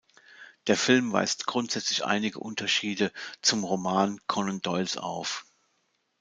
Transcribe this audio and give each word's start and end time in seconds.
Der 0.65 0.77
Film 0.77 1.11
weist 1.13 1.45
grundsätzlich 1.45 2.03
einige 2.05 2.39
Unterschiede 2.39 3.11
zum 3.43 3.63
Roman 3.63 4.19
Conan 4.25 4.59
Doyles 4.59 4.97
auf. 4.97 5.45